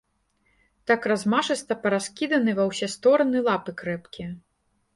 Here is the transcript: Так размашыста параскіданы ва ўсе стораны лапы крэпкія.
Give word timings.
Так 0.91 1.01
размашыста 1.11 1.77
параскіданы 1.85 2.51
ва 2.63 2.67
ўсе 2.73 2.91
стораны 2.97 3.45
лапы 3.51 3.79
крэпкія. 3.83 4.29